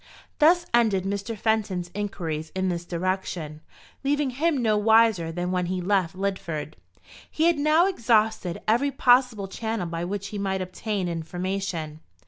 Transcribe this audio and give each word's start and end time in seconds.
Thus 0.39 0.65
ended 0.73 1.03
Mr. 1.03 1.37
Fenton's 1.37 1.91
inquiries 1.93 2.51
in 2.55 2.69
this 2.69 2.85
direction, 2.85 3.61
leaving 4.03 4.31
him 4.31 4.57
no 4.57 4.75
wiser 4.75 5.31
than 5.31 5.51
when 5.51 5.67
he 5.67 5.79
left 5.79 6.15
Lidford. 6.17 6.73
He 7.29 7.43
had 7.43 7.59
now 7.59 7.85
exhausted 7.85 8.63
every 8.67 8.89
possible 8.89 9.47
channel 9.47 9.85
by 9.85 10.03
which 10.05 10.29
he 10.29 10.39
might 10.39 10.59
obtain 10.63 11.07
information. 11.07 11.99